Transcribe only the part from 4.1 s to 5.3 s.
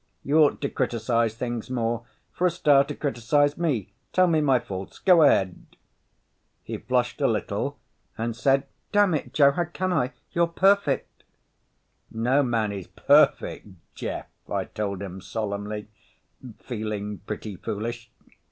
Tell me my faults. Go